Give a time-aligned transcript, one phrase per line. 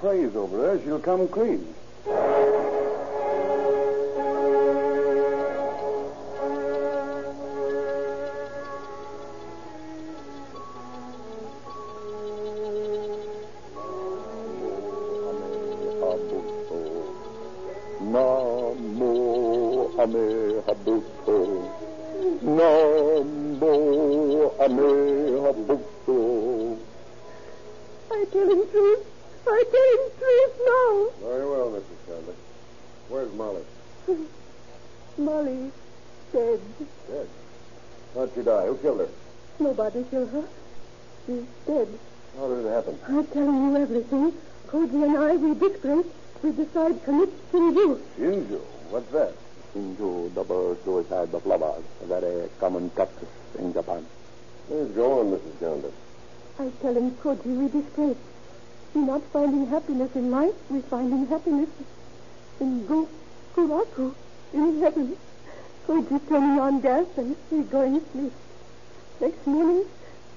[0.00, 1.74] Praise over her, she'll come clean.
[28.10, 29.05] I tell him truth.
[29.48, 31.28] I tell him truth now.
[31.28, 32.06] Very well, Mrs.
[32.06, 32.34] Chandler.
[33.08, 33.62] Where's Molly?
[35.18, 35.72] Molly
[36.32, 36.60] dead.
[37.08, 37.28] Dead.
[38.14, 38.66] How'd she die?
[38.66, 39.08] Who killed her?
[39.60, 40.44] Nobody killed her.
[41.26, 41.88] She's dead.
[42.36, 42.98] How did it happen?
[43.08, 44.32] I'm telling you everything.
[44.68, 46.06] Koji and I, we disgrace.
[46.42, 48.00] We decide to commit Shinju.
[48.18, 48.60] Shinju.
[48.90, 49.32] What's that?
[49.74, 54.04] Shinju, double suicide of lovers, a very common practice in Japan.
[54.68, 55.60] Let's go on, Mrs.
[55.60, 55.92] Chandler.
[56.58, 58.16] I tell him, Koji, we disgrace.
[58.96, 60.54] We're not finding happiness in life.
[60.70, 61.68] We're finding happiness
[62.58, 63.06] in Go
[63.54, 64.14] Kuraku,
[64.54, 65.18] in heaven.
[65.86, 68.32] Koji turning on gas and we're going to sleep.
[69.20, 69.84] Next morning,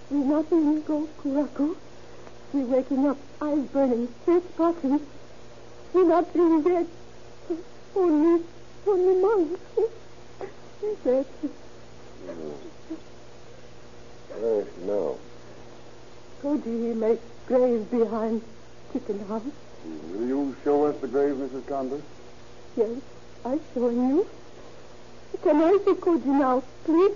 [0.10, 1.78] we're not in Go Kuraku.
[2.52, 5.08] We're waking up, eyes burning, face sparkling.
[5.94, 6.88] We're not being dead.
[7.50, 7.58] Oh,
[7.96, 8.44] only,
[8.86, 9.62] only monks.
[11.06, 11.26] Dead.
[14.28, 15.29] Where is she
[16.44, 16.58] now?
[16.64, 18.42] he make grave behind
[18.94, 19.42] chicken house.
[20.12, 21.68] Will you show us the grave, Mrs.
[21.68, 22.02] Converse?
[22.76, 22.90] Yes,
[23.46, 24.28] I show you.
[25.44, 27.16] Can I see Koji now, please?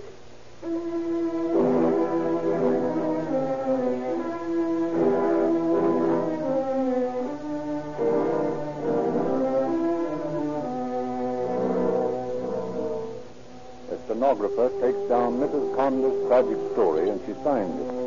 [13.90, 15.76] The stenographer takes down Mrs.
[15.76, 18.03] Conder's tragic story and she signs it.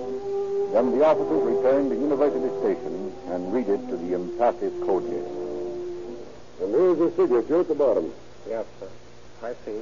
[0.74, 5.24] Then the officers return to University Station and read it to the impassive Koji.
[6.62, 8.12] And here's the signature at the bottom.
[8.48, 8.90] Yes, sir.
[9.44, 9.82] I see.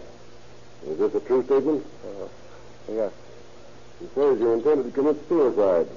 [0.89, 1.85] Is this a true statement?
[2.05, 2.27] Uh,
[2.91, 3.11] yes.
[3.99, 5.87] He says you intended to commit suicide.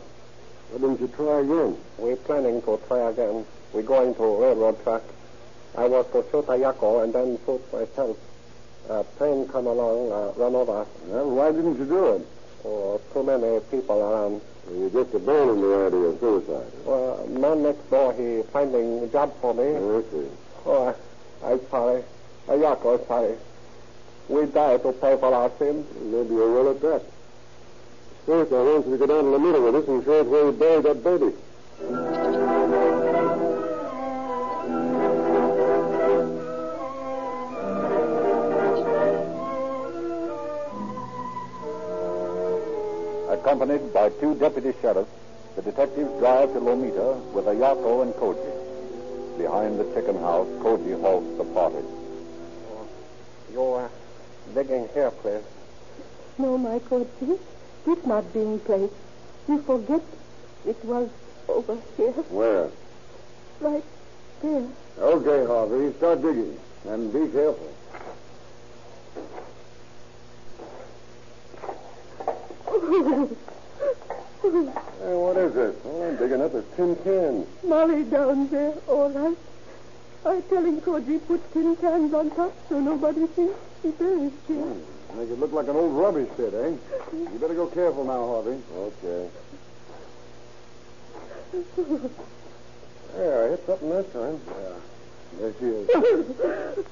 [0.70, 1.76] Why didn't you try again?
[1.98, 3.44] We're planning to try again.
[3.72, 5.02] We're going to railroad track.
[5.76, 8.16] I was to shoot Ayako and then shoot myself.
[8.88, 10.86] A train come along, uh, run over.
[11.06, 12.26] Well, why didn't you do it?
[12.64, 14.40] Oh, too many people around.
[14.70, 16.72] You just abandoned the idea of suicide.
[16.84, 19.64] Uh, well, man next door, he finding a job for me.
[19.64, 20.28] Oh, I see.
[20.66, 20.94] Oh,
[21.42, 22.02] I, I'm sorry.
[22.48, 23.36] Ayako, sorry.
[24.28, 25.86] We die to pay for our sins.
[26.02, 27.02] Maybe you will at that.
[28.26, 30.26] First, I want you to go down to the middle with us and show us
[30.26, 32.17] where you buried that baby.
[43.48, 45.10] Accompanied by two deputy sheriffs,
[45.56, 49.38] the detectives drive to Lomita with Ayako and Koji.
[49.38, 51.82] Behind the chicken house, Koji halts the party.
[53.50, 53.88] You're uh,
[54.54, 55.42] digging here, please.
[56.36, 57.38] No, my Koji.
[57.86, 58.92] This not being placed.
[59.48, 60.02] You forget
[60.66, 61.08] it was
[61.48, 62.12] over here.
[62.12, 62.68] Where?
[63.60, 63.84] Right
[64.42, 64.68] there.
[64.98, 65.96] Okay, Harvey.
[65.96, 66.58] Start digging.
[66.84, 67.72] And be careful.
[73.08, 73.14] Hey,
[75.14, 75.76] what is this?
[75.86, 77.46] Oh, I'm digging up a tin can.
[77.64, 79.36] Molly down there, all right.
[80.26, 84.74] I telling Koji put tin cans on top so nobody thinks he buried here.
[85.16, 86.74] Make it look like an old rubbish pit, eh?
[87.12, 88.60] You better go careful now, Harvey.
[88.76, 89.30] Okay.
[93.14, 94.40] There, I hit something this time.
[94.46, 94.74] Yeah.
[95.38, 95.88] There she is.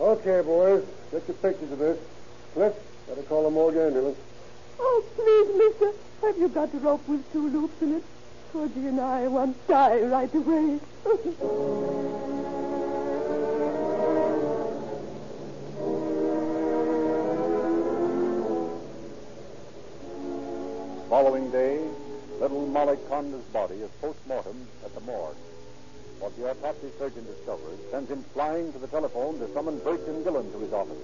[0.00, 0.84] okay, boys.
[1.10, 1.98] Get your pictures of this.
[2.52, 2.74] Cliff,
[3.06, 4.18] better call the morgue ambulance.
[4.78, 5.92] Oh, please, mister.
[6.22, 8.04] Have you got a rope with two loops in it?
[8.52, 10.80] Koji and I want to die right away.
[21.08, 21.80] Following day,
[22.40, 25.36] little Molly Conder's body is post-mortem at the morgue.
[26.18, 30.50] What the autopsy surgeon discovers sends him flying to the telephone to summon Bertram Dillon
[30.52, 30.98] to his office.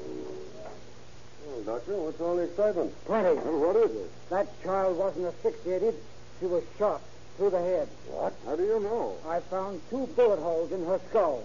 [1.64, 2.93] Doctor, what's all the excitement?
[3.05, 3.37] Plenty.
[3.37, 4.11] Well, what is it?
[4.31, 5.94] That child wasn't asphyxiated.
[6.41, 7.00] She was shot.
[7.37, 7.88] through the head.
[8.09, 8.35] What?
[8.44, 9.17] How do you know?
[9.26, 11.44] I found two bullet holes in her skull.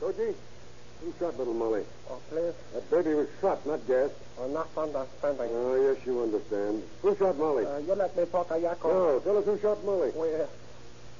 [0.00, 0.34] Koji,
[1.00, 1.84] who shot little Molly?
[2.10, 2.54] Oh, please.
[2.74, 4.14] That baby was shot, not gassed.
[4.38, 5.50] Oh, not understanding.
[5.52, 6.82] Oh, yes, you understand.
[7.02, 7.66] Who shot Molly?
[7.66, 8.84] Uh, you let me talk, Ayako.
[8.84, 10.10] No, tell us who shot Molly.
[10.16, 10.46] We, uh,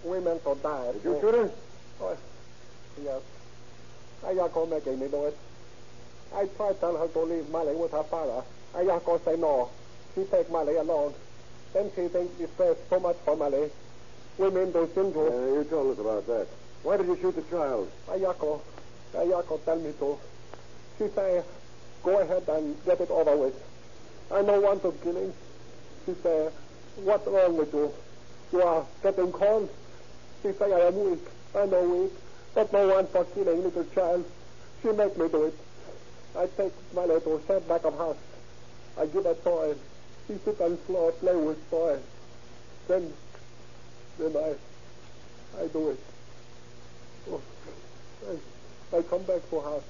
[0.05, 0.93] we meant to die.
[0.93, 1.51] Did you shoot her?
[2.01, 2.17] Oh,
[3.03, 3.23] yes.
[4.25, 5.37] Ayako making me do it.
[6.35, 8.43] I tried tell her to leave Molly with her father.
[8.75, 9.71] Ayako say no.
[10.15, 11.15] She take Molly along.
[11.73, 13.71] Then she thinks she stress so much for Molly.
[14.39, 15.67] We mean to send Yeah, you.
[15.69, 16.47] told us about that.
[16.83, 17.91] Why did you shoot the child?
[18.09, 18.61] Ayako.
[19.15, 20.19] Ayako tell me to.
[20.99, 21.43] She say,
[22.03, 23.55] go ahead and get it over with.
[24.31, 25.33] I no want of killing.
[26.07, 26.49] She say,
[26.97, 27.93] what's wrong with you?
[28.53, 29.69] You are getting cold?
[30.43, 31.21] She say I am weak.
[31.55, 32.13] I know weak.
[32.55, 34.25] But no one for killing little child.
[34.83, 35.59] She make me do it.
[36.37, 38.17] I take my little set back of house.
[38.99, 39.75] I give her toy.
[40.27, 41.99] She sit on floor play with toy.
[42.89, 43.13] Then,
[44.19, 46.01] then I, I do it.
[47.31, 47.41] Oh,
[48.29, 49.85] I, I come back for house.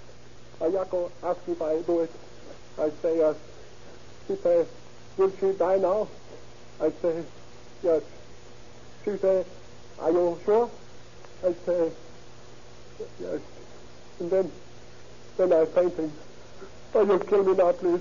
[0.61, 2.13] Ayako ask if I do it.
[2.79, 3.37] I say yes.
[4.27, 4.65] She say,
[5.17, 6.09] will she die now?
[6.81, 7.23] I say,
[7.83, 8.03] yes.
[9.05, 9.45] She say,
[9.99, 10.71] are you sure?
[11.45, 11.91] I say,
[13.21, 13.41] yes.
[14.21, 14.53] And then,
[15.37, 16.13] then I fainting.
[16.95, 18.01] Oh, you kill me now, please.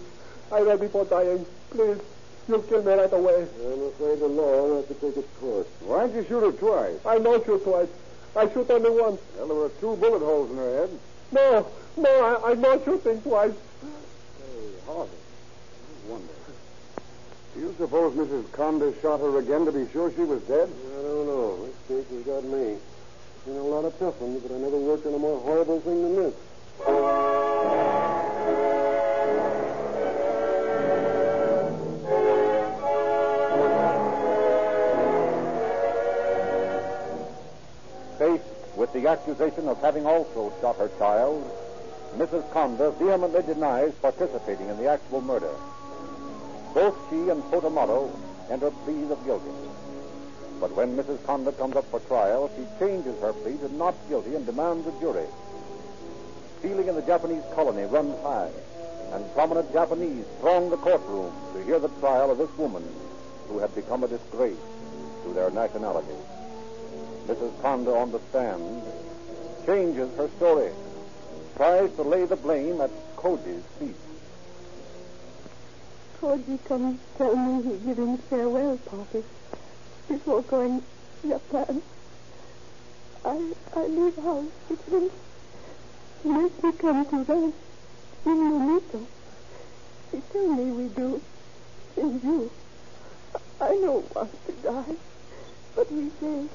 [0.52, 1.46] I'm ready for dying.
[1.70, 2.00] Please,
[2.48, 3.48] you kill me right away.
[3.66, 5.68] I'm afraid the law will have to take its course.
[5.82, 7.00] Why'd you shoot her twice?
[7.06, 7.88] I know shoot twice.
[8.36, 9.22] I shoot only once.
[9.38, 10.90] Well, there were two bullet holes in her head.
[11.32, 11.68] No,
[11.98, 13.52] no, I, I know shooting twice.
[13.52, 15.12] Hey, Harvey.
[15.12, 16.34] I wonder.
[17.54, 18.52] Do you suppose Mrs.
[18.52, 20.70] Conde shot her again to be sure she was dead?
[20.70, 21.66] I don't know.
[21.88, 22.78] This case has got me.
[23.46, 26.04] Seen a lot of tough ones, but I never worked on a more horrible thing
[26.04, 26.34] than this.
[38.20, 41.44] Faced with the accusation of having also shot her child,
[42.18, 42.48] Mrs.
[42.52, 45.56] Conda vehemently denies participating in the actual murder.
[46.76, 48.12] Both she and Potamoto
[48.52, 49.50] enter pleas of guilty.
[50.62, 51.18] But when Mrs.
[51.26, 54.92] Conda comes up for trial, she changes her plea to not guilty and demands a
[55.00, 55.26] jury.
[56.62, 58.52] Feeling in the Japanese colony runs high,
[59.12, 62.88] and prominent Japanese throng the courtroom to hear the trial of this woman
[63.48, 64.56] who had become a disgrace
[65.24, 66.14] to their nationality.
[67.26, 67.60] Mrs.
[67.62, 68.84] Conda on the stand
[69.66, 70.72] changes her story,
[71.56, 73.96] tries to lay the blame at Koji's feet.
[76.22, 79.24] Koji come tell me he giving farewell party
[80.12, 80.84] before going
[81.22, 81.82] to Japan.
[83.24, 85.10] I I leave house him.
[86.24, 87.56] He makes me come to rest
[88.26, 89.06] in Lomita.
[90.12, 91.22] He tell me we do
[91.96, 92.52] in you.
[93.62, 94.96] I don't want to die,
[95.76, 96.46] but we say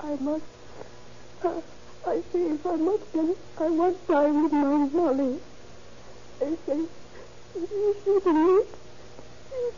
[0.00, 0.44] I must.
[1.42, 1.60] Uh,
[2.06, 5.40] I say if I must, then I must die with my Molly.
[6.38, 6.80] They say
[7.56, 8.62] you me.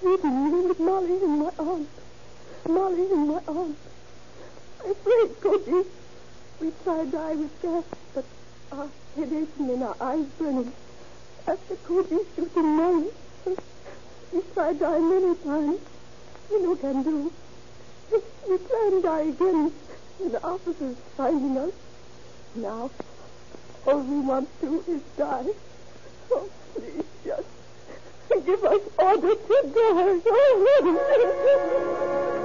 [0.03, 1.89] You me with Molly in my arms.
[2.67, 3.77] Molly in my arms.
[4.85, 5.87] I afraid, Koji.
[6.61, 7.85] We try to die with gas,
[8.15, 8.25] but
[8.73, 10.73] our head aching and our eyes burning.
[11.47, 13.11] After Koji shooting Molly,
[14.33, 15.81] we try to die many times.
[16.51, 17.33] We no can do.
[18.11, 19.73] We try and die again.
[20.21, 21.73] And the officers finding us.
[22.57, 22.91] Now,
[23.87, 25.47] all we want to is die.
[26.31, 27.47] Oh, please, just
[28.45, 29.59] give us order to
[30.85, 32.38] But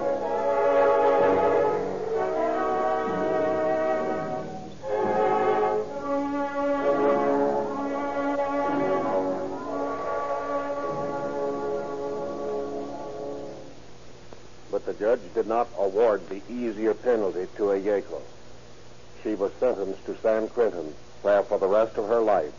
[15.04, 18.22] judge did not award the easier penalty to Ayako.
[19.22, 20.94] She was sentenced to San Quentin,
[21.24, 22.54] where for the rest of her life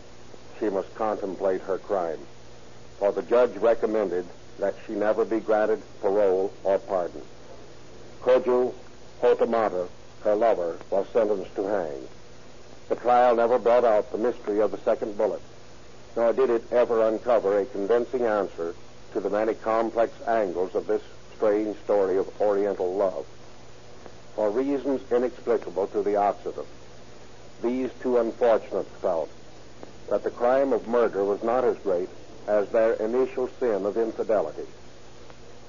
[0.59, 2.19] she must contemplate her crime.
[2.99, 4.27] For the judge recommended
[4.59, 7.23] that she never be granted parole or pardon.
[8.21, 8.71] Koji
[9.23, 9.87] Hotamata,
[10.23, 12.07] her lover, was sentenced to hang.
[12.89, 15.41] The trial never brought out the mystery of the second bullet,
[16.15, 18.75] nor did it ever uncover a convincing answer
[19.13, 21.01] to the many complex angles of this
[21.35, 23.25] strange story of Oriental love.
[24.35, 26.67] For reasons inexplicable to the Occident,
[27.61, 29.29] these two unfortunates felt
[30.09, 32.09] that the crime of murder was not as great
[32.47, 34.67] as their initial sin of infidelity.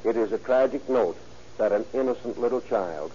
[0.04, 1.18] It is a tragic note
[1.58, 3.12] that an innocent little child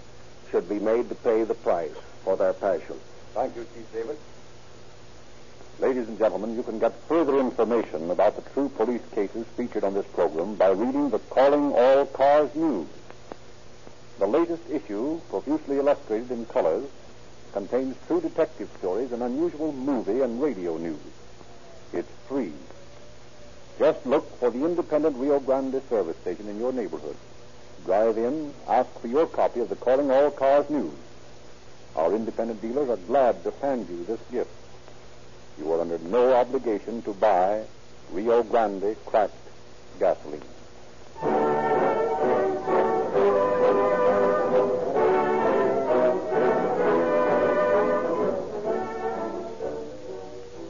[0.50, 1.94] should be made to pay the price
[2.24, 2.98] for their passion.
[3.34, 4.18] Thank you, Chief Davis.
[5.82, 9.94] Ladies and gentlemen, you can get further information about the true police cases featured on
[9.94, 12.86] this program by reading the Calling All Cars News.
[14.20, 16.84] The latest issue, profusely illustrated in colors,
[17.52, 21.00] contains true detective stories and unusual movie and radio news.
[21.92, 22.52] It's free.
[23.80, 27.16] Just look for the independent Rio Grande service station in your neighborhood.
[27.84, 30.94] Drive in, ask for your copy of the Calling All Cars News.
[31.96, 34.61] Our independent dealers are glad to hand you this gift.
[35.58, 37.64] You are under no obligation to buy
[38.10, 39.34] Rio Grande cracked
[40.00, 40.40] gasoline.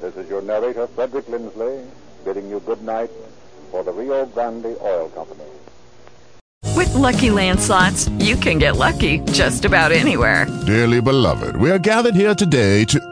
[0.00, 1.80] This is your narrator, Frederick Lindsley,
[2.24, 3.10] bidding you good night
[3.70, 5.44] for the Rio Grande Oil Company.
[6.76, 10.46] With Lucky Land slots, you can get lucky just about anywhere.
[10.66, 13.11] Dearly beloved, we are gathered here today to.